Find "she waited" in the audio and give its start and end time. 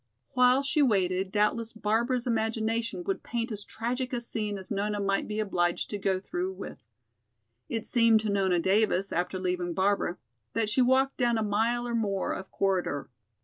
0.63-1.31